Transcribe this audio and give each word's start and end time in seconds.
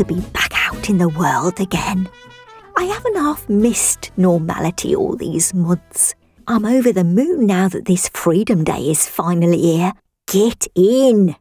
to 0.00 0.14
be 0.14 0.20
back 0.32 0.50
out 0.66 0.88
in 0.88 0.96
the 0.96 1.10
world 1.10 1.60
again. 1.60 2.08
I 2.74 2.84
haven't 2.84 3.16
half 3.16 3.46
missed 3.50 4.10
normality 4.16 4.96
all 4.96 5.14
these 5.14 5.52
months. 5.52 6.14
I'm 6.48 6.64
over 6.64 6.90
the 6.90 7.04
moon 7.04 7.44
now 7.44 7.68
that 7.68 7.84
this 7.84 8.08
Freedom 8.14 8.64
Day 8.64 8.90
is 8.90 9.06
finally 9.06 9.60
here. 9.60 9.92
Get 10.26 10.66
in! 10.74 11.36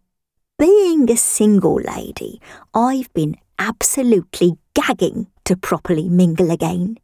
Being 0.58 1.10
a 1.10 1.16
single 1.16 1.76
lady, 1.76 2.42
I've 2.74 3.14
been 3.14 3.38
absolutely 3.58 4.58
gagging 4.74 5.28
to 5.46 5.56
properly 5.56 6.10
mingle 6.10 6.52
again. 6.52 6.98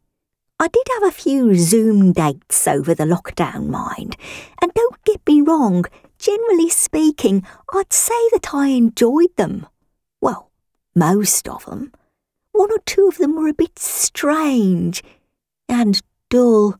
I 0.60 0.68
did 0.68 0.86
have 0.92 1.04
a 1.04 1.10
few 1.10 1.54
Zoom 1.54 2.12
dates 2.12 2.68
over 2.68 2.94
the 2.94 3.04
lockdown, 3.04 3.68
mind, 3.68 4.18
and 4.60 4.74
don't 4.74 5.02
get 5.04 5.22
me 5.26 5.40
wrong, 5.40 5.86
generally 6.18 6.68
speaking, 6.68 7.46
I'd 7.72 7.94
say 7.94 8.28
that 8.32 8.52
I 8.52 8.66
enjoyed 8.66 9.34
them. 9.36 9.66
Most 10.96 11.46
of 11.46 11.66
them. 11.66 11.92
One 12.52 12.72
or 12.72 12.78
two 12.86 13.06
of 13.06 13.18
them 13.18 13.36
were 13.36 13.48
a 13.48 13.54
bit 13.54 13.78
strange 13.78 15.04
and 15.68 16.00
dull. 16.30 16.76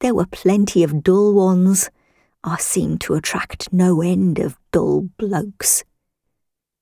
There 0.00 0.14
were 0.14 0.26
plenty 0.26 0.82
of 0.82 1.02
dull 1.02 1.32
ones. 1.32 1.88
I 2.44 2.58
seemed 2.58 3.00
to 3.00 3.14
attract 3.14 3.72
no 3.72 4.02
end 4.02 4.38
of 4.38 4.58
dull 4.72 5.08
blokes. 5.16 5.84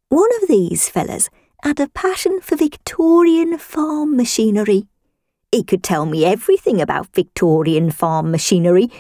One 0.09 0.29
of 0.43 0.49
these 0.49 0.89
fellas 0.89 1.31
had 1.63 1.79
a 1.79 1.89
passion 1.89 2.41
for 2.43 2.57
Victorian 2.57 3.57
farm 3.57 4.17
machinery. 4.17 4.89
He 5.53 5.63
could 5.63 5.85
tell 5.85 6.07
me 6.07 6.25
everything 6.25 6.81
about 6.81 7.15
Victorian 7.15 7.93
farm 7.93 8.33
machinery, 8.33 8.91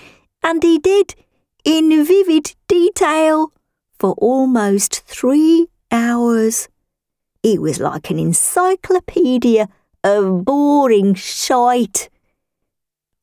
and 0.44 0.62
he 0.62 0.78
did, 0.78 1.16
in 1.64 2.04
vivid 2.04 2.54
detail, 2.68 3.52
for 3.98 4.12
almost 4.18 5.02
three 5.06 5.66
hours. 5.90 6.68
He 7.44 7.58
was 7.58 7.78
like 7.78 8.10
an 8.10 8.18
encyclopedia 8.18 9.68
of 10.02 10.46
boring 10.46 11.12
shite. 11.12 12.08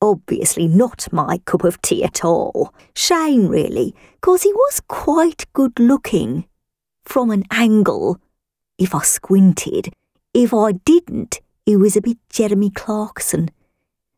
Obviously 0.00 0.68
not 0.68 1.12
my 1.12 1.38
cup 1.38 1.64
of 1.64 1.82
tea 1.82 2.04
at 2.04 2.24
all. 2.24 2.72
Shame, 2.94 3.48
really, 3.48 3.96
cause 4.20 4.44
he 4.44 4.52
was 4.52 4.80
quite 4.86 5.52
good 5.54 5.76
looking. 5.80 6.44
From 7.04 7.32
an 7.32 7.42
angle, 7.50 8.20
if 8.78 8.94
I 8.94 9.02
squinted. 9.02 9.92
If 10.32 10.54
I 10.54 10.70
didn't, 10.70 11.40
he 11.66 11.74
was 11.74 11.96
a 11.96 12.00
bit 12.00 12.18
Jeremy 12.30 12.70
Clarkson. 12.70 13.50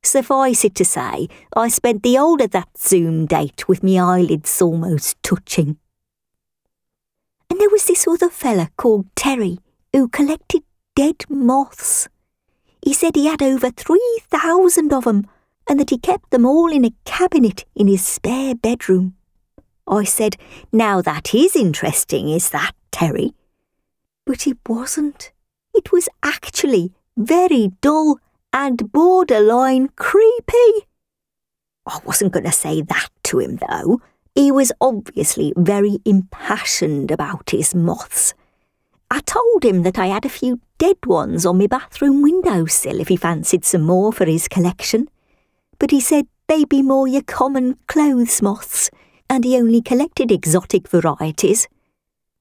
Suffice 0.02 0.66
it 0.66 0.74
to 0.74 0.84
say, 0.84 1.28
I 1.56 1.68
spent 1.68 2.02
the 2.02 2.16
whole 2.16 2.42
of 2.42 2.50
that 2.50 2.68
Zoom 2.76 3.24
date 3.24 3.68
with 3.68 3.82
my 3.82 3.96
eyelids 3.96 4.60
almost 4.60 5.16
touching. 5.22 5.78
And 7.48 7.58
there 7.58 7.70
was 7.70 7.86
this 7.86 8.06
other 8.06 8.28
fella 8.28 8.68
called 8.76 9.06
Terry 9.16 9.60
who 9.94 10.08
collected 10.08 10.64
dead 10.96 11.22
moths. 11.28 12.08
He 12.84 12.92
said 12.92 13.14
he 13.14 13.26
had 13.26 13.40
over 13.40 13.70
3,000 13.70 14.92
of 14.92 15.04
them 15.04 15.28
and 15.68 15.78
that 15.78 15.90
he 15.90 15.98
kept 15.98 16.32
them 16.32 16.44
all 16.44 16.72
in 16.72 16.84
a 16.84 16.90
cabinet 17.04 17.64
in 17.76 17.86
his 17.86 18.04
spare 18.04 18.56
bedroom. 18.56 19.14
I 19.86 20.02
said, 20.02 20.36
Now 20.72 21.00
that 21.00 21.32
is 21.32 21.54
interesting, 21.54 22.28
is 22.28 22.50
that, 22.50 22.72
Terry? 22.90 23.34
But 24.26 24.48
it 24.48 24.58
wasn't. 24.68 25.30
It 25.72 25.92
was 25.92 26.08
actually 26.24 26.92
very 27.16 27.70
dull 27.80 28.18
and 28.52 28.90
borderline 28.90 29.90
creepy. 29.94 30.88
I 31.86 32.00
wasn't 32.04 32.32
going 32.32 32.46
to 32.46 32.52
say 32.52 32.82
that 32.82 33.10
to 33.24 33.38
him, 33.38 33.60
though. 33.68 34.00
He 34.34 34.50
was 34.50 34.72
obviously 34.80 35.52
very 35.56 35.98
impassioned 36.04 37.12
about 37.12 37.50
his 37.50 37.76
moths. 37.76 38.34
I 39.10 39.20
told 39.20 39.64
him 39.64 39.82
that 39.82 39.98
I 39.98 40.06
had 40.06 40.24
a 40.24 40.30
few 40.30 40.60
dead 40.78 40.96
ones 41.06 41.46
on 41.46 41.58
my 41.58 41.66
bathroom 41.66 42.22
windowsill 42.22 43.00
if 43.00 43.08
he 43.08 43.16
fancied 43.16 43.64
some 43.64 43.82
more 43.82 44.12
for 44.12 44.24
his 44.24 44.48
collection. 44.48 45.08
But 45.78 45.90
he 45.90 46.00
said 46.00 46.26
they'd 46.48 46.68
be 46.68 46.82
more 46.82 47.06
your 47.06 47.22
common 47.22 47.76
clothes 47.86 48.42
moths, 48.42 48.90
and 49.28 49.44
he 49.44 49.56
only 49.56 49.82
collected 49.82 50.30
exotic 50.30 50.88
varieties. 50.88 51.68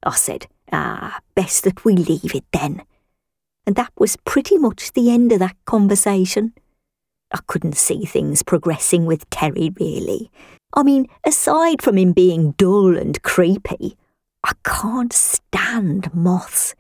I 0.04 0.16
said, 0.16 0.48
ah, 0.72 1.20
best 1.36 1.64
that 1.64 1.86
we 1.86 1.96
leave 1.96 2.36
it 2.36 2.46
then 2.52 2.84
and 3.66 3.76
that 3.76 3.92
was 3.98 4.18
pretty 4.18 4.58
much 4.58 4.94
the 4.94 5.10
end 5.10 5.32
of 5.32 5.40
that 5.40 5.56
conversation. 5.66 6.54
I 7.32 7.40
couldn't 7.48 7.78
see 7.78 8.06
things 8.06 8.44
progressing 8.44 9.06
with 9.06 9.30
Terry, 9.30 9.72
really. 9.80 10.30
I 10.76 10.84
mean, 10.84 11.08
aside 11.26 11.82
from 11.82 11.98
him 11.98 12.14
being 12.14 12.52
dull 12.58 12.98
and 12.98 13.22
creepy, 13.24 13.98
I 14.44 14.54
can't 14.64 15.14
stand 15.14 16.14
moths. 16.14 16.76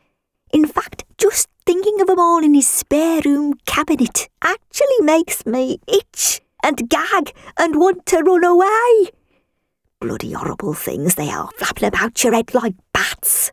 In 0.51 0.65
fact, 0.67 1.05
just 1.17 1.47
thinking 1.65 2.01
of 2.01 2.07
them 2.07 2.19
all 2.19 2.43
in 2.43 2.53
his 2.53 2.67
spare 2.67 3.21
room 3.23 3.53
cabinet 3.65 4.29
actually 4.41 4.99
makes 5.01 5.45
me 5.45 5.79
itch 5.87 6.41
and 6.63 6.89
gag 6.89 7.33
and 7.57 7.79
want 7.79 8.05
to 8.07 8.17
run 8.17 8.43
away. 8.43 9.11
Bloody 9.99 10.33
horrible 10.33 10.73
things 10.73 11.15
they 11.15 11.29
are, 11.29 11.49
flapping 11.57 11.87
about 11.87 12.23
your 12.23 12.33
head 12.33 12.53
like 12.53 12.75
bats. 12.93 13.51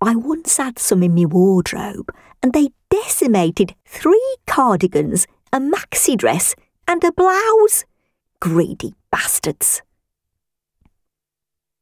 I 0.00 0.16
once 0.16 0.56
had 0.56 0.78
some 0.78 1.02
in 1.02 1.14
my 1.14 1.26
wardrobe, 1.26 2.10
and 2.42 2.52
they 2.52 2.70
decimated 2.90 3.74
three 3.86 4.36
cardigans, 4.46 5.26
a 5.52 5.58
maxi 5.58 6.16
dress, 6.16 6.54
and 6.88 7.02
a 7.04 7.12
blouse. 7.12 7.84
Greedy 8.40 8.94
bastards. 9.10 9.82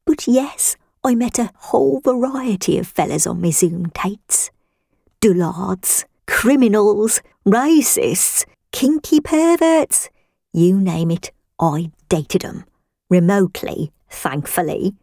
But 0.04 0.26
yes, 0.28 0.76
I 1.04 1.16
met 1.16 1.38
a 1.38 1.50
whole 1.56 2.00
variety 2.00 2.78
of 2.78 2.86
fellas 2.86 3.26
on 3.26 3.40
my 3.40 3.50
Zoom 3.50 3.88
dates. 3.88 4.50
Dullards, 5.20 6.04
criminals, 6.28 7.20
racists, 7.44 8.44
kinky 8.70 9.20
perverts, 9.20 10.10
you 10.52 10.80
name 10.80 11.10
it, 11.10 11.32
I 11.58 11.90
dated 12.08 12.44
'em. 12.44 12.64
Remotely, 13.10 13.90
thankfully. 14.08 14.94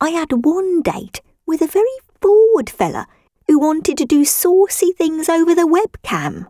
I 0.00 0.10
had 0.10 0.44
one 0.44 0.80
date 0.80 1.20
with 1.44 1.60
a 1.60 1.66
very 1.66 1.98
forward 2.20 2.70
fella 2.70 3.06
who 3.46 3.58
wanted 3.58 3.98
to 3.98 4.06
do 4.06 4.24
saucy 4.24 4.92
things 4.92 5.28
over 5.28 5.54
the 5.54 5.68
webcam. 5.68 6.46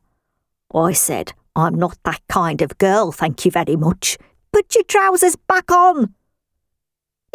I 0.72 0.92
said, 0.92 1.32
I'm 1.56 1.74
not 1.74 1.98
that 2.04 2.20
kind 2.28 2.62
of 2.62 2.78
girl, 2.78 3.10
thank 3.10 3.44
you 3.44 3.50
very 3.50 3.76
much. 3.76 4.18
Put 4.52 4.74
your 4.74 4.84
trousers 4.84 5.36
back 5.36 5.70
on. 5.72 6.14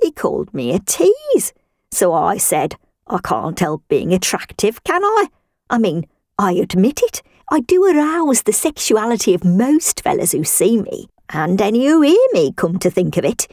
He 0.01 0.11
called 0.11 0.53
me 0.53 0.73
a 0.73 0.79
tease, 0.79 1.53
so 1.91 2.13
I 2.13 2.37
said, 2.37 2.75
I 3.07 3.19
can't 3.23 3.59
help 3.59 3.83
being 3.87 4.13
attractive, 4.13 4.83
can 4.83 5.03
I? 5.03 5.27
I 5.69 5.77
mean, 5.77 6.07
I 6.39 6.53
admit 6.53 7.01
it, 7.03 7.21
I 7.51 7.59
do 7.59 7.85
arouse 7.85 8.43
the 8.43 8.53
sexuality 8.53 9.33
of 9.33 9.43
most 9.43 10.01
fellas 10.01 10.31
who 10.31 10.43
see 10.43 10.81
me, 10.81 11.07
and 11.29 11.61
any 11.61 11.85
who 11.85 12.01
hear 12.01 12.27
me, 12.33 12.51
come 12.53 12.79
to 12.79 12.89
think 12.89 13.17
of 13.17 13.25
it. 13.25 13.47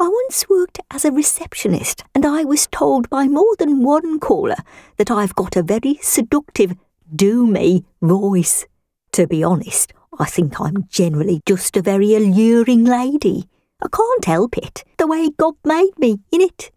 I 0.00 0.08
once 0.08 0.48
worked 0.48 0.78
as 0.90 1.04
a 1.04 1.10
receptionist, 1.12 2.04
and 2.14 2.26
I 2.26 2.44
was 2.44 2.68
told 2.68 3.08
by 3.08 3.26
more 3.26 3.56
than 3.58 3.82
one 3.82 4.20
caller 4.20 4.56
that 4.96 5.10
I've 5.10 5.34
got 5.34 5.56
a 5.56 5.62
very 5.62 5.98
seductive, 6.02 6.76
do 7.14 7.46
me 7.46 7.84
voice. 8.02 8.66
To 9.12 9.26
be 9.26 9.42
honest, 9.42 9.92
I 10.18 10.26
think 10.26 10.60
I'm 10.60 10.86
generally 10.88 11.40
just 11.46 11.76
a 11.76 11.82
very 11.82 12.14
alluring 12.14 12.84
lady. 12.84 13.48
I 13.80 13.86
can't 13.88 14.24
help 14.24 14.58
it, 14.58 14.84
the 14.96 15.06
way 15.06 15.30
God 15.36 15.54
made 15.64 15.98
me, 15.98 16.18
innit? 16.32 16.70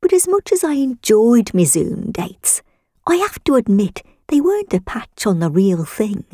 But 0.00 0.12
as 0.12 0.26
much 0.26 0.52
as 0.52 0.64
I 0.64 0.72
enjoyed 0.72 1.52
my 1.52 1.64
Zoom 1.64 2.12
dates, 2.12 2.62
I 3.06 3.16
have 3.16 3.42
to 3.44 3.56
admit 3.56 4.02
they 4.28 4.40
weren't 4.40 4.72
a 4.72 4.80
patch 4.80 5.26
on 5.26 5.40
the 5.40 5.50
real 5.50 5.84
thing. 5.84 6.24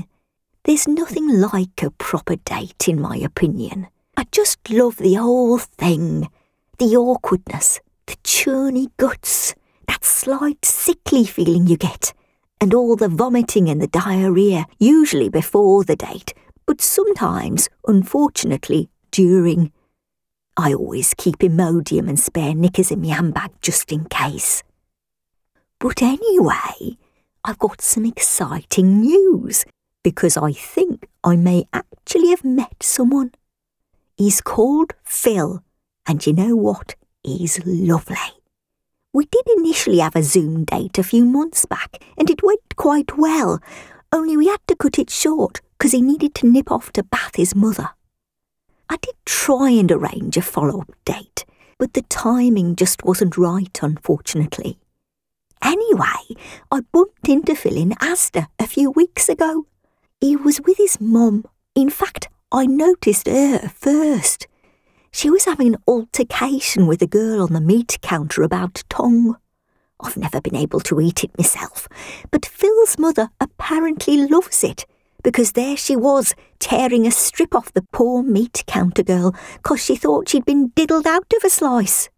There's 0.64 0.86
nothing 0.86 1.28
like 1.28 1.82
a 1.82 1.90
proper 1.90 2.36
date, 2.36 2.88
in 2.88 3.00
my 3.00 3.16
opinion. 3.16 3.88
I 4.16 4.26
just 4.30 4.70
love 4.70 4.96
the 4.96 5.14
whole 5.14 5.58
thing. 5.58 6.28
The 6.78 6.96
awkwardness, 6.96 7.80
the 8.06 8.16
churny 8.24 8.90
guts, 8.96 9.54
that 9.88 10.04
slight 10.04 10.64
sickly 10.64 11.24
feeling 11.24 11.66
you 11.66 11.76
get, 11.76 12.12
and 12.60 12.72
all 12.72 12.96
the 12.96 13.08
vomiting 13.08 13.68
and 13.68 13.82
the 13.82 13.88
diarrhea, 13.88 14.66
usually 14.78 15.28
before 15.28 15.84
the 15.84 15.96
date, 15.96 16.32
but 16.66 16.80
sometimes, 16.80 17.68
unfortunately, 17.86 18.88
during. 19.10 19.72
I 20.56 20.72
always 20.72 21.14
keep 21.14 21.38
Imodium 21.38 22.08
and 22.08 22.18
spare 22.18 22.54
knickers 22.54 22.90
in 22.90 23.02
my 23.02 23.08
handbag 23.08 23.50
just 23.60 23.90
in 23.90 24.04
case. 24.04 24.62
But 25.80 26.00
anyway, 26.00 26.96
I've 27.44 27.58
got 27.58 27.80
some 27.80 28.06
exciting 28.06 29.00
news 29.00 29.64
because 30.02 30.36
I 30.36 30.52
think 30.52 31.08
I 31.24 31.36
may 31.36 31.64
actually 31.72 32.30
have 32.30 32.44
met 32.44 32.82
someone. 32.82 33.32
He's 34.16 34.40
called 34.40 34.94
Phil, 35.02 35.62
and 36.06 36.24
you 36.24 36.32
know 36.32 36.54
what? 36.54 36.94
He's 37.24 37.60
lovely. 37.66 38.16
We 39.12 39.26
did 39.26 39.46
initially 39.56 39.98
have 39.98 40.16
a 40.16 40.22
Zoom 40.22 40.64
date 40.64 40.98
a 40.98 41.02
few 41.02 41.24
months 41.24 41.66
back, 41.66 42.02
and 42.16 42.30
it 42.30 42.42
went 42.42 42.76
quite 42.76 43.18
well, 43.18 43.60
only 44.12 44.36
we 44.36 44.46
had 44.46 44.60
to 44.68 44.76
cut 44.76 44.98
it 44.98 45.10
short 45.10 45.60
because 45.78 45.92
he 45.92 46.00
needed 46.00 46.34
to 46.36 46.46
nip 46.46 46.70
off 46.70 46.92
to 46.92 47.02
bath 47.02 47.36
his 47.36 47.54
mother. 47.54 47.90
I 48.88 48.96
did 48.96 49.14
try 49.24 49.70
and 49.70 49.90
arrange 49.90 50.36
a 50.36 50.42
follow 50.42 50.80
up 50.80 50.92
date, 51.04 51.44
but 51.78 51.94
the 51.94 52.02
timing 52.02 52.76
just 52.76 53.04
wasn't 53.04 53.36
right, 53.36 53.78
unfortunately. 53.82 54.78
Anyway, 55.62 56.36
I 56.70 56.80
bumped 56.92 57.28
into 57.28 57.54
Phil 57.54 57.76
in 57.76 57.90
Asda 57.92 58.48
a 58.58 58.66
few 58.66 58.90
weeks 58.90 59.28
ago. 59.28 59.66
He 60.20 60.36
was 60.36 60.60
with 60.60 60.76
his 60.76 61.00
mum. 61.00 61.44
In 61.74 61.90
fact, 61.90 62.28
I 62.52 62.66
noticed 62.66 63.26
her 63.26 63.68
first. 63.68 64.46
She 65.10 65.30
was 65.30 65.44
having 65.46 65.68
an 65.68 65.82
altercation 65.86 66.86
with 66.86 67.00
a 67.00 67.06
girl 67.06 67.42
on 67.42 67.52
the 67.52 67.60
meat 67.60 67.98
counter 68.02 68.42
about 68.42 68.84
tongue. 68.88 69.36
I've 70.00 70.16
never 70.16 70.40
been 70.40 70.56
able 70.56 70.80
to 70.80 71.00
eat 71.00 71.24
it 71.24 71.36
myself, 71.38 71.88
but 72.30 72.44
Phil's 72.44 72.98
mother 72.98 73.30
apparently 73.40 74.26
loves 74.26 74.62
it 74.62 74.84
because 75.24 75.52
there 75.52 75.76
she 75.76 75.96
was, 75.96 76.36
tearing 76.60 77.04
a 77.06 77.10
strip 77.10 77.54
off 77.56 77.72
the 77.72 77.86
poor 77.90 78.22
meat 78.22 78.62
counter 78.68 79.02
girl 79.02 79.34
because 79.54 79.82
she 79.82 79.96
thought 79.96 80.28
she'd 80.28 80.44
been 80.44 80.68
diddled 80.76 81.06
out 81.08 81.32
of 81.36 81.42
a 81.42 81.50
slice. 81.50 82.08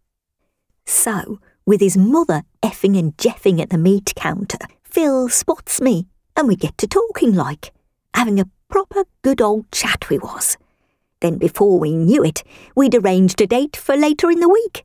So, 0.85 1.39
with 1.65 1.81
his 1.81 1.97
mother 1.97 2.43
effing 2.61 2.99
and 2.99 3.17
jeffing 3.17 3.59
at 3.59 3.71
the 3.71 3.77
meat 3.79 4.13
counter, 4.15 4.59
Phil 4.83 5.29
spots 5.29 5.81
me 5.81 6.07
and 6.35 6.47
we 6.47 6.55
get 6.55 6.77
to 6.77 6.87
talking 6.87 7.33
like, 7.33 7.71
having 8.13 8.39
a 8.39 8.49
proper 8.69 9.05
good 9.23 9.41
old 9.41 9.71
chat 9.71 10.09
we 10.09 10.19
was. 10.19 10.57
Then 11.21 11.37
before 11.37 11.79
we 11.79 11.95
knew 11.95 12.23
it, 12.23 12.43
we'd 12.75 12.93
arranged 12.93 13.41
a 13.41 13.47
date 13.47 13.75
for 13.75 13.95
later 13.95 14.29
in 14.29 14.39
the 14.39 14.49
week. 14.49 14.83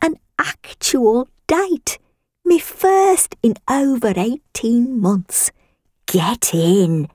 An 0.00 0.16
actual 0.38 1.28
date. 1.46 1.98
Me 2.44 2.58
first 2.58 3.36
in 3.42 3.54
over 3.68 4.14
18 4.16 5.00
months. 5.00 5.50
Get 6.06 6.54
in. 6.54 7.08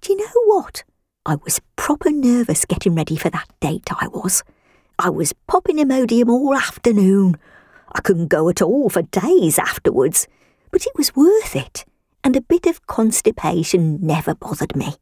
Do 0.00 0.12
you 0.12 0.18
know 0.18 0.42
what? 0.44 0.84
I 1.26 1.36
was 1.36 1.60
proper 1.76 2.10
nervous 2.10 2.64
getting 2.64 2.94
ready 2.94 3.16
for 3.16 3.30
that 3.30 3.48
date, 3.60 3.88
I 3.90 4.08
was. 4.08 4.42
I 4.98 5.10
was 5.10 5.34
popping 5.46 5.76
Imodium 5.76 6.28
all 6.28 6.54
afternoon. 6.54 7.36
I 7.92 8.00
couldn't 8.00 8.28
go 8.28 8.48
at 8.48 8.62
all 8.62 8.90
for 8.90 9.02
days 9.02 9.58
afterwards, 9.58 10.26
but 10.70 10.86
it 10.86 10.92
was 10.96 11.14
worth 11.14 11.54
it, 11.56 11.84
and 12.22 12.36
a 12.36 12.40
bit 12.40 12.66
of 12.66 12.86
constipation 12.86 13.98
never 14.00 14.34
bothered 14.34 14.76
me. 14.76 14.94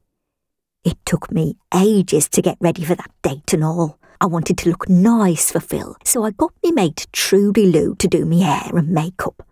It 0.85 0.99
took 1.05 1.33
me 1.33 1.57
ages 1.75 2.29
to 2.31 2.43
get 2.43 2.59
ready 2.61 2.85
for 2.85 2.95
that 2.95 3.11
date 3.23 3.53
and 3.53 3.65
all. 3.65 3.99
I 4.21 4.27
wanted 4.27 4.57
to 4.59 4.71
look 4.71 4.89
nice 4.89 5.51
for 5.51 5.61
Phil, 5.61 5.97
so 6.05 6.25
I 6.25 6.31
got 6.31 6.53
me 6.63 6.73
mate 6.73 7.07
Trudy 7.13 7.67
Lou 7.67 7.95
to 7.97 8.09
do 8.09 8.25
me 8.25 8.41
hair 8.41 8.71
and 8.75 8.89
makeup. 8.91 9.47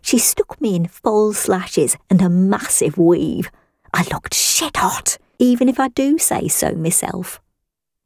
She 0.00 0.18
stuck 0.18 0.60
me 0.60 0.76
in 0.76 0.86
false 0.86 1.48
lashes 1.48 1.96
and 2.08 2.22
a 2.22 2.28
massive 2.28 2.98
weave. 2.98 3.50
I 3.96 4.04
looked 4.12 4.34
shit 4.34 4.76
hot, 4.76 5.16
even 5.38 5.70
if 5.70 5.80
I 5.80 5.88
do 5.88 6.18
say 6.18 6.48
so 6.48 6.72
myself. 6.72 7.40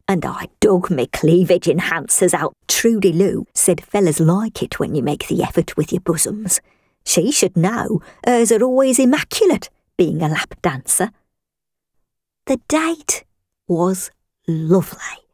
And 0.06 0.24
I 0.24 0.46
dug 0.60 0.88
me 0.88 1.08
cleavage 1.08 1.64
enhancers 1.64 2.32
out. 2.32 2.52
Trudy 2.68 3.12
Lou 3.12 3.44
said 3.54 3.80
fellas 3.80 4.20
like 4.20 4.62
it 4.62 4.78
when 4.78 4.94
you 4.94 5.02
make 5.02 5.26
the 5.26 5.42
effort 5.42 5.76
with 5.76 5.90
your 5.90 6.00
bosoms. 6.00 6.60
She 7.04 7.32
should 7.32 7.56
know, 7.56 8.00
hers 8.24 8.52
are 8.52 8.62
always 8.62 9.00
immaculate, 9.00 9.68
being 9.96 10.22
a 10.22 10.28
lap 10.28 10.54
dancer. 10.62 11.10
The 12.46 12.60
date 12.68 13.24
was 13.66 14.12
lovely. 14.46 15.26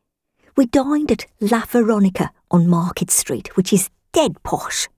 We 0.57 0.65
dined 0.65 1.13
at 1.13 1.27
La 1.39 1.67
Veronica 1.67 2.31
on 2.51 2.67
Market 2.67 3.11
Street, 3.11 3.59
which 3.59 3.75
is 3.75 3.91
dead 4.13 4.43
posh. 4.43 4.89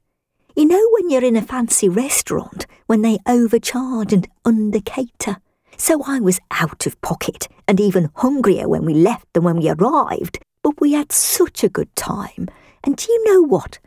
You 0.54 0.66
know 0.66 0.88
when 0.92 1.10
you're 1.10 1.24
in 1.24 1.36
a 1.36 1.42
fancy 1.42 1.88
restaurant 1.88 2.68
when 2.86 3.02
they 3.02 3.18
overcharge 3.26 4.12
and 4.12 4.28
undercater? 4.44 5.38
So 5.78 6.02
I 6.06 6.18
was 6.18 6.40
out 6.50 6.86
of 6.86 7.00
pocket 7.00 7.48
and 7.68 7.80
even 7.80 8.10
hungrier 8.16 8.68
when 8.68 8.84
we 8.84 8.94
left 8.94 9.32
than 9.32 9.44
when 9.44 9.56
we 9.56 9.70
arrived, 9.70 10.40
but 10.62 10.80
we 10.80 10.92
had 10.92 11.12
such 11.12 11.62
a 11.62 11.68
good 11.68 11.94
time. 11.94 12.48
And 12.82 12.96
do 12.96 13.10
you 13.10 13.24
know 13.24 13.42
what? 13.42 13.78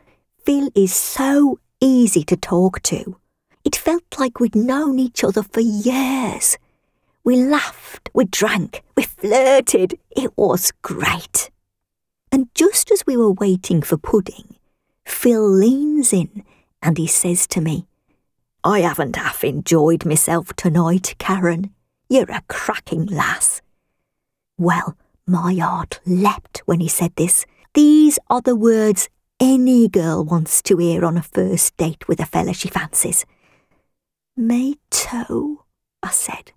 Phil 0.44 0.70
is 0.74 0.94
so 0.94 1.60
easy 1.80 2.24
to 2.24 2.36
talk 2.36 2.80
to. 2.82 3.16
It 3.64 3.76
felt 3.76 4.02
like 4.18 4.40
we'd 4.40 4.56
known 4.56 4.98
each 4.98 5.22
other 5.22 5.42
for 5.42 5.60
years. 5.60 6.58
We 7.24 7.36
laughed, 7.36 8.10
we 8.12 8.24
drank, 8.24 8.82
we 8.96 9.04
flirted. 9.04 9.98
It 10.16 10.36
was 10.36 10.72
great. 10.82 11.50
And 12.32 12.48
just 12.54 12.90
as 12.90 13.04
we 13.06 13.16
were 13.16 13.30
waiting 13.30 13.82
for 13.82 13.98
pudding, 13.98 14.56
Phil 15.04 15.46
leans 15.46 16.12
in 16.12 16.42
and 16.82 16.98
he 16.98 17.06
says 17.06 17.46
to 17.48 17.60
me, 17.60 17.86
I 18.64 18.80
haven't 18.80 19.16
half 19.16 19.44
enjoyed 19.44 20.04
myself 20.06 20.54
tonight, 20.54 21.14
Karen. 21.18 21.72
You're 22.12 22.30
a 22.30 22.42
cracking 22.46 23.06
lass. 23.06 23.62
Well, 24.58 24.98
my 25.26 25.54
heart 25.54 25.98
leapt 26.04 26.58
when 26.66 26.80
he 26.80 26.88
said 26.88 27.16
this. 27.16 27.46
These 27.72 28.18
are 28.28 28.42
the 28.42 28.54
words 28.54 29.08
any 29.40 29.88
girl 29.88 30.22
wants 30.22 30.60
to 30.64 30.76
hear 30.76 31.06
on 31.06 31.16
a 31.16 31.22
first 31.22 31.74
date 31.78 32.06
with 32.08 32.20
a 32.20 32.26
fella 32.26 32.52
she 32.52 32.68
fancies. 32.68 33.24
Me 34.36 34.76
too, 34.90 35.62
I 36.02 36.10
said. 36.10 36.52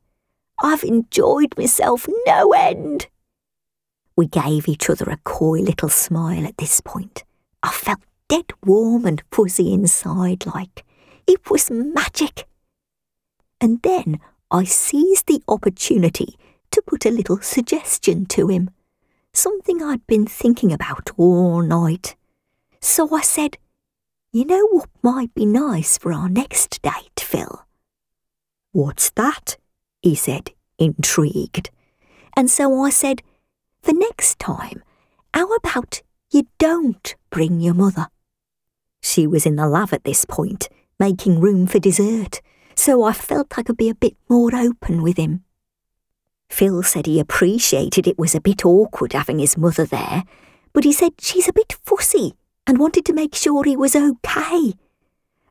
I've 0.61 0.83
enjoyed 0.83 1.57
myself 1.57 2.05
no 2.25 2.51
end. 2.51 3.07
We 4.17 4.27
gave 4.27 4.67
each 4.67 4.89
other 4.89 5.09
a 5.09 5.21
coy 5.23 5.59
little 5.59 5.87
smile 5.87 6.45
at 6.45 6.57
this 6.57 6.81
point. 6.81 7.23
I 7.63 7.71
felt 7.71 8.01
dead 8.27 8.51
warm 8.65 9.05
and 9.05 9.23
fuzzy 9.31 9.73
inside 9.73 10.45
like. 10.47 10.83
It 11.25 11.49
was 11.49 11.71
magic. 11.71 12.45
And 13.61 13.81
then 13.83 14.19
I 14.51 14.63
seized 14.63 15.27
the 15.27 15.41
opportunity 15.47 16.37
to 16.71 16.81
put 16.81 17.05
a 17.05 17.11
little 17.11 17.39
suggestion 17.41 18.25
to 18.27 18.47
him. 18.47 18.69
Something 19.33 19.81
I'd 19.81 20.05
been 20.07 20.25
thinking 20.27 20.71
about 20.71 21.09
all 21.17 21.61
night. 21.61 22.15
So 22.79 23.15
I 23.15 23.21
said, 23.21 23.57
You 24.31 24.45
know 24.45 24.67
what 24.67 24.89
might 25.01 25.33
be 25.33 25.45
nice 25.45 25.97
for 25.97 26.13
our 26.13 26.29
next 26.29 26.81
date, 26.81 27.19
Phil? 27.19 27.65
What's 28.71 29.09
that? 29.11 29.57
he 30.01 30.15
said, 30.15 30.51
intrigued. 30.77 31.71
And 32.37 32.49
so 32.49 32.83
I 32.83 32.89
said, 32.91 33.23
The 33.83 33.93
next 33.93 34.37
time, 34.37 34.83
how 35.33 35.53
about 35.55 36.01
you 36.31 36.47
don't 36.59 37.15
bring 37.29 37.59
your 37.59 37.73
mother? 37.73 38.07
She 39.01 39.25
was 39.25 39.45
in 39.45 39.55
the 39.55 39.67
lav 39.67 39.93
at 39.93 40.03
this 40.03 40.25
point, 40.25 40.69
making 40.99 41.39
room 41.39 41.67
for 41.67 41.79
dessert, 41.79 42.41
so 42.79 43.03
I 43.03 43.13
felt 43.13 43.57
I 43.57 43.63
could 43.63 43.77
be 43.77 43.89
a 43.89 43.95
bit 43.95 44.15
more 44.29 44.55
open 44.55 45.01
with 45.01 45.17
him. 45.17 45.43
Phil 46.49 46.83
said 46.83 47.05
he 47.05 47.19
appreciated 47.19 48.07
it 48.07 48.19
was 48.19 48.35
a 48.35 48.41
bit 48.41 48.65
awkward 48.65 49.13
having 49.13 49.39
his 49.39 49.57
mother 49.57 49.85
there, 49.85 50.23
but 50.73 50.83
he 50.83 50.91
said 50.91 51.13
she's 51.19 51.47
a 51.47 51.53
bit 51.53 51.77
fussy 51.83 52.33
and 52.67 52.77
wanted 52.79 53.05
to 53.05 53.13
make 53.13 53.35
sure 53.35 53.63
he 53.63 53.75
was 53.75 53.95
okay. 53.95 54.73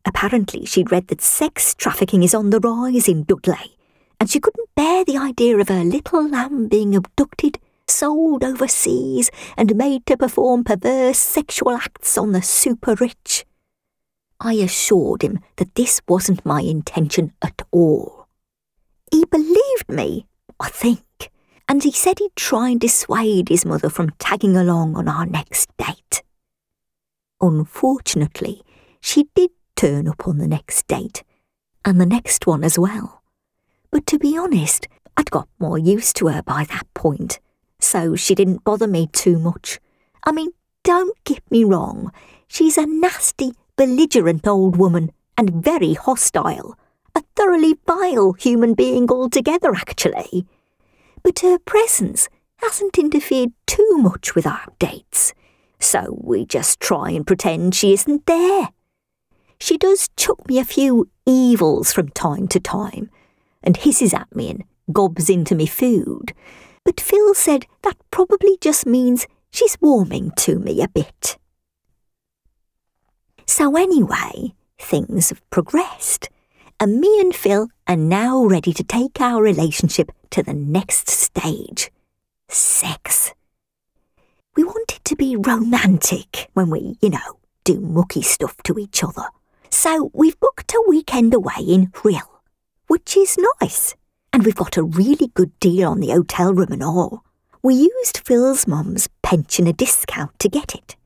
Apparently, 0.04 0.64
she'd 0.66 0.92
read 0.92 1.08
that 1.08 1.22
sex 1.22 1.74
trafficking 1.74 2.22
is 2.22 2.34
on 2.34 2.50
the 2.50 2.60
rise 2.60 3.08
in 3.08 3.24
Dudley, 3.24 3.76
and 4.20 4.28
she 4.28 4.40
couldn't 4.40 4.74
bear 4.74 5.04
the 5.04 5.16
idea 5.16 5.56
of 5.58 5.68
her 5.68 5.84
little 5.84 6.28
lamb 6.28 6.68
being 6.68 6.94
abducted, 6.94 7.58
sold 7.88 8.44
overseas, 8.44 9.30
and 9.56 9.76
made 9.76 10.04
to 10.06 10.16
perform 10.16 10.64
perverse 10.64 11.18
sexual 11.18 11.72
acts 11.72 12.18
on 12.18 12.32
the 12.32 12.42
super 12.42 12.94
rich. 12.94 13.46
I 14.44 14.52
assured 14.54 15.22
him 15.22 15.40
that 15.56 15.74
this 15.74 16.02
wasn't 16.06 16.44
my 16.44 16.60
intention 16.60 17.32
at 17.40 17.62
all. 17.70 18.28
He 19.10 19.24
believed 19.24 19.88
me, 19.88 20.26
I 20.60 20.68
think, 20.68 21.30
and 21.66 21.82
he 21.82 21.90
said 21.90 22.18
he'd 22.18 22.36
try 22.36 22.68
and 22.68 22.78
dissuade 22.78 23.48
his 23.48 23.64
mother 23.64 23.88
from 23.88 24.10
tagging 24.18 24.54
along 24.54 24.96
on 24.96 25.08
our 25.08 25.24
next 25.24 25.74
date. 25.78 26.22
Unfortunately, 27.40 28.60
she 29.00 29.28
did 29.34 29.50
turn 29.76 30.06
up 30.06 30.28
on 30.28 30.36
the 30.36 30.46
next 30.46 30.86
date, 30.88 31.24
and 31.82 31.98
the 31.98 32.04
next 32.04 32.46
one 32.46 32.64
as 32.64 32.78
well. 32.78 33.22
But 33.90 34.06
to 34.08 34.18
be 34.18 34.36
honest, 34.36 34.88
I'd 35.16 35.30
got 35.30 35.48
more 35.58 35.78
used 35.78 36.16
to 36.16 36.28
her 36.28 36.42
by 36.42 36.64
that 36.64 36.86
point, 36.92 37.40
so 37.80 38.14
she 38.14 38.34
didn't 38.34 38.62
bother 38.62 38.86
me 38.86 39.06
too 39.06 39.38
much. 39.38 39.80
I 40.22 40.32
mean, 40.32 40.50
don't 40.82 41.16
get 41.24 41.50
me 41.50 41.64
wrong, 41.64 42.12
she's 42.46 42.76
a 42.76 42.84
nasty, 42.84 43.54
belligerent 43.76 44.46
old 44.46 44.76
woman, 44.76 45.10
and 45.36 45.62
very 45.64 45.94
hostile. 45.94 46.78
A 47.14 47.22
thoroughly 47.36 47.76
vile 47.86 48.32
human 48.32 48.74
being 48.74 49.10
altogether, 49.10 49.74
actually. 49.74 50.46
But 51.22 51.40
her 51.40 51.58
presence 51.58 52.28
hasn't 52.58 52.98
interfered 52.98 53.52
too 53.66 53.98
much 53.98 54.34
with 54.34 54.46
our 54.46 54.66
dates, 54.78 55.32
so 55.78 56.18
we 56.22 56.46
just 56.46 56.80
try 56.80 57.10
and 57.10 57.26
pretend 57.26 57.74
she 57.74 57.92
isn't 57.92 58.26
there. 58.26 58.70
She 59.60 59.78
does 59.78 60.10
chuck 60.16 60.48
me 60.48 60.58
a 60.58 60.64
few 60.64 61.08
evils 61.26 61.92
from 61.92 62.08
time 62.08 62.48
to 62.48 62.60
time, 62.60 63.10
and 63.62 63.76
hisses 63.76 64.12
at 64.12 64.34
me 64.34 64.50
and 64.50 64.64
gobs 64.92 65.30
into 65.30 65.54
me 65.54 65.66
food. 65.66 66.32
But 66.84 67.00
Phil 67.00 67.34
said 67.34 67.66
that 67.82 67.96
probably 68.10 68.58
just 68.60 68.86
means 68.86 69.26
she's 69.50 69.76
warming 69.80 70.32
to 70.38 70.58
me 70.58 70.82
a 70.82 70.88
bit. 70.88 71.38
So 73.46 73.76
anyway, 73.76 74.54
things 74.78 75.28
have 75.28 75.48
progressed, 75.50 76.28
and 76.80 77.00
me 77.00 77.20
and 77.20 77.34
Phil 77.34 77.68
are 77.86 77.96
now 77.96 78.44
ready 78.44 78.72
to 78.72 78.82
take 78.82 79.20
our 79.20 79.42
relationship 79.42 80.12
to 80.30 80.42
the 80.42 80.54
next 80.54 81.08
stage 81.08 81.90
sex. 82.48 83.32
We 84.56 84.64
want 84.64 84.94
it 84.94 85.04
to 85.04 85.16
be 85.16 85.36
romantic 85.36 86.48
when 86.54 86.70
we, 86.70 86.96
you 87.00 87.10
know, 87.10 87.38
do 87.64 87.80
mucky 87.80 88.22
stuff 88.22 88.56
to 88.64 88.78
each 88.78 89.02
other. 89.02 89.24
So 89.70 90.10
we've 90.14 90.38
booked 90.38 90.72
a 90.72 90.84
weekend 90.86 91.34
away 91.34 91.58
in 91.58 91.88
Rhyl, 91.88 92.28
which 92.86 93.16
is 93.16 93.38
nice. 93.60 93.94
And 94.32 94.44
we've 94.44 94.54
got 94.54 94.76
a 94.76 94.82
really 94.82 95.28
good 95.34 95.58
deal 95.60 95.90
on 95.90 96.00
the 96.00 96.10
hotel 96.10 96.54
room 96.54 96.72
and 96.72 96.82
all. 96.82 97.24
We 97.62 97.74
used 97.74 98.18
Phil's 98.24 98.66
mum's 98.66 99.08
pensioner 99.22 99.72
discount 99.72 100.38
to 100.40 100.48
get 100.48 100.74
it. 100.74 100.96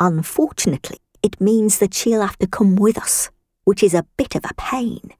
Unfortunately, 0.00 0.98
it 1.24 1.40
means 1.40 1.78
that 1.78 1.94
she'll 1.94 2.20
have 2.20 2.38
to 2.38 2.46
come 2.46 2.76
with 2.76 2.98
us, 2.98 3.30
which 3.64 3.82
is 3.82 3.94
a 3.94 4.06
bit 4.18 4.34
of 4.34 4.44
a 4.44 4.54
pain. 4.58 5.10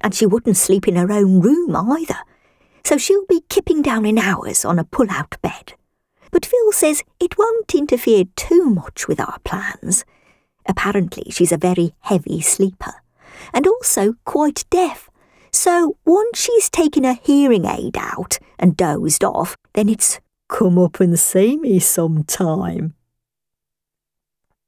And 0.00 0.12
she 0.12 0.26
wouldn't 0.26 0.56
sleep 0.56 0.88
in 0.88 0.96
her 0.96 1.12
own 1.12 1.40
room 1.40 1.76
either, 1.76 2.18
so 2.84 2.98
she'll 2.98 3.24
be 3.26 3.44
kipping 3.48 3.80
down 3.80 4.04
in 4.04 4.18
ours 4.18 4.64
on 4.64 4.80
a 4.80 4.84
pull 4.84 5.06
out 5.10 5.40
bed. 5.42 5.74
But 6.32 6.44
Phil 6.44 6.72
says 6.72 7.04
it 7.20 7.38
won't 7.38 7.72
interfere 7.72 8.24
too 8.34 8.64
much 8.64 9.06
with 9.06 9.20
our 9.20 9.38
plans. 9.44 10.04
Apparently, 10.66 11.30
she's 11.30 11.52
a 11.52 11.56
very 11.56 11.94
heavy 12.00 12.40
sleeper, 12.40 12.94
and 13.52 13.64
also 13.64 14.14
quite 14.24 14.64
deaf. 14.70 15.08
So 15.52 15.96
once 16.04 16.40
she's 16.40 16.68
taken 16.68 17.04
her 17.04 17.18
hearing 17.22 17.64
aid 17.64 17.96
out 17.96 18.40
and 18.58 18.76
dozed 18.76 19.22
off, 19.22 19.56
then 19.74 19.88
it's 19.88 20.18
come 20.48 20.80
up 20.80 20.98
and 20.98 21.16
see 21.16 21.56
me 21.56 21.78
sometime. 21.78 22.94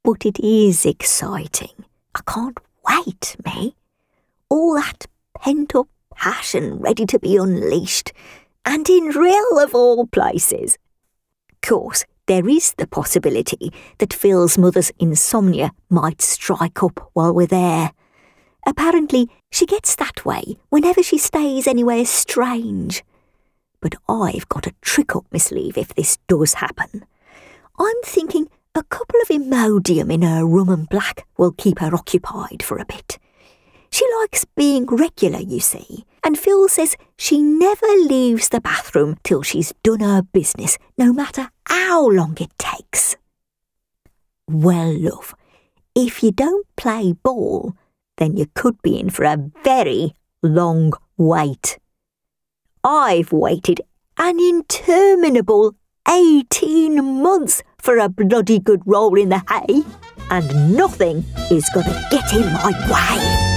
But 0.03 0.25
it 0.25 0.39
is 0.39 0.85
exciting. 0.85 1.85
I 2.15 2.21
can't 2.25 2.57
wait, 2.87 3.35
me. 3.45 3.75
All 4.49 4.75
that 4.75 5.07
pent 5.39 5.75
up 5.75 5.87
passion 6.15 6.79
ready 6.79 7.05
to 7.05 7.19
be 7.19 7.37
unleashed, 7.37 8.11
and 8.65 8.89
in 8.89 9.11
Rhyl 9.11 9.63
of 9.63 9.75
all 9.75 10.07
places. 10.07 10.77
Of 11.51 11.61
Course, 11.61 12.05
there 12.27 12.47
is 12.49 12.73
the 12.73 12.87
possibility 12.87 13.71
that 13.99 14.13
Phil's 14.13 14.57
mother's 14.57 14.91
insomnia 14.99 15.71
might 15.89 16.21
strike 16.21 16.83
up 16.83 17.09
while 17.13 17.33
we're 17.33 17.47
there. 17.47 17.91
Apparently, 18.65 19.29
she 19.51 19.65
gets 19.65 19.95
that 19.95 20.25
way 20.25 20.57
whenever 20.69 21.01
she 21.01 21.17
stays 21.17 21.67
anywhere 21.67 22.03
strange. 22.05 23.03
But 23.79 23.95
I've 24.09 24.49
got 24.49 24.67
a 24.67 24.75
trick 24.81 25.15
up 25.15 25.25
my 25.31 25.37
sleeve 25.37 25.77
if 25.77 25.95
this 25.95 26.17
does 26.27 26.55
happen. 26.55 27.05
I'm 27.79 28.01
thinking 28.03 28.49
a 28.77 28.83
couple 28.83 29.19
of 29.21 29.29
Imodium 29.29 30.13
in 30.13 30.21
her 30.21 30.45
rum 30.45 30.69
and 30.69 30.87
black 30.87 31.25
will 31.35 31.51
keep 31.51 31.79
her 31.79 31.95
occupied 31.95 32.61
for 32.61 32.77
a 32.77 32.85
bit. 32.85 33.17
She 33.91 34.05
likes 34.19 34.45
being 34.45 34.85
regular, 34.85 35.39
you 35.39 35.59
see, 35.59 36.05
and 36.23 36.37
Phil 36.37 36.67
says 36.67 36.95
she 37.17 37.41
never 37.41 37.87
leaves 37.87 38.49
the 38.49 38.61
bathroom 38.61 39.17
till 39.23 39.41
she's 39.41 39.73
done 39.81 40.01
her 40.01 40.21
business, 40.21 40.77
no 40.97 41.11
matter 41.11 41.49
how 41.65 42.07
long 42.07 42.37
it 42.39 42.51
takes. 42.59 43.15
Well, 44.47 44.93
love, 44.93 45.33
if 45.95 46.21
you 46.21 46.31
don't 46.31 46.67
play 46.75 47.13
ball, 47.13 47.73
then 48.17 48.37
you 48.37 48.45
could 48.53 48.79
be 48.83 48.99
in 48.99 49.09
for 49.09 49.23
a 49.23 49.49
very 49.63 50.13
long 50.43 50.93
wait. 51.17 51.79
I've 52.83 53.31
waited 53.31 53.81
an 54.17 54.39
interminable 54.39 55.75
18 56.07 57.03
months 57.23 57.63
for 57.79 57.97
a 57.97 58.09
bloody 58.09 58.59
good 58.59 58.81
roll 58.85 59.15
in 59.15 59.29
the 59.29 59.41
hay, 59.49 59.83
and 60.29 60.75
nothing 60.75 61.23
is 61.51 61.69
going 61.73 61.85
to 61.85 62.07
get 62.11 62.33
in 62.33 62.45
my 62.53 62.71
way. 62.91 63.47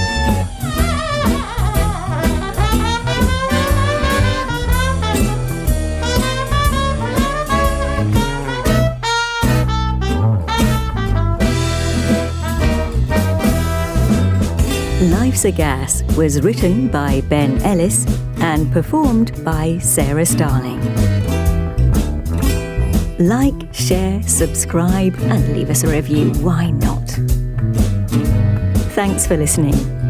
Life's 15.09 15.45
a 15.45 15.51
Gas 15.51 16.03
was 16.15 16.41
written 16.41 16.87
by 16.89 17.21
Ben 17.21 17.59
Ellis 17.63 18.05
and 18.37 18.71
performed 18.71 19.43
by 19.43 19.79
Sarah 19.79 20.25
Starling. 20.25 21.10
Like, 23.21 23.71
share, 23.71 24.23
subscribe, 24.23 25.13
and 25.19 25.53
leave 25.53 25.69
us 25.69 25.83
a 25.83 25.87
review. 25.87 26.31
Why 26.41 26.71
not? 26.71 27.07
Thanks 28.95 29.27
for 29.27 29.37
listening. 29.37 30.00